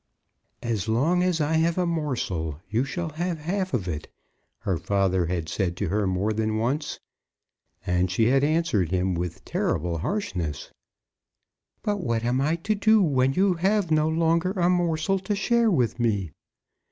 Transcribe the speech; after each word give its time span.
"As 0.63 0.87
long 0.89 1.21
as 1.21 1.39
I 1.39 1.57
have 1.57 1.77
a 1.77 1.85
morsel, 1.85 2.59
you 2.67 2.83
shall 2.83 3.09
have 3.11 3.37
half 3.37 3.71
of 3.71 3.87
it," 3.87 4.07
her 4.61 4.75
father 4.79 5.27
had 5.27 5.47
said 5.47 5.77
to 5.77 5.89
her 5.89 6.07
more 6.07 6.33
than 6.33 6.57
once. 6.57 6.99
And 7.85 8.09
she 8.09 8.25
had 8.25 8.43
answered 8.43 8.89
him 8.89 9.13
with 9.13 9.45
terrible 9.45 9.99
harshness, 9.99 10.71
"But 11.83 11.97
what 12.01 12.23
am 12.25 12.41
I 12.41 12.55
to 12.65 12.73
do 12.73 12.99
when 13.03 13.33
you 13.33 13.53
have 13.53 13.91
no 13.91 14.09
longer 14.09 14.53
a 14.53 14.71
morsel 14.71 15.19
to 15.19 15.35
share 15.35 15.69
with 15.69 15.99
me? 15.99 16.31